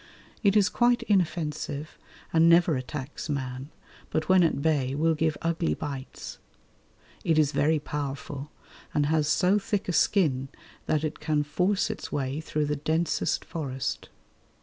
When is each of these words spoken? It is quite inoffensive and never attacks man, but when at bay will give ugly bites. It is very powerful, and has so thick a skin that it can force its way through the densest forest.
It 0.41 0.57
is 0.57 0.67
quite 0.67 1.03
inoffensive 1.03 1.95
and 2.33 2.49
never 2.49 2.75
attacks 2.75 3.29
man, 3.29 3.69
but 4.09 4.27
when 4.27 4.41
at 4.41 4.59
bay 4.59 4.95
will 4.95 5.13
give 5.13 5.37
ugly 5.43 5.75
bites. 5.75 6.39
It 7.23 7.37
is 7.37 7.51
very 7.51 7.77
powerful, 7.77 8.49
and 8.95 9.05
has 9.05 9.27
so 9.27 9.59
thick 9.59 9.87
a 9.87 9.93
skin 9.93 10.47
that 10.87 11.03
it 11.03 11.19
can 11.19 11.43
force 11.43 11.91
its 11.91 12.11
way 12.11 12.41
through 12.41 12.65
the 12.65 12.75
densest 12.77 13.45
forest. 13.45 14.09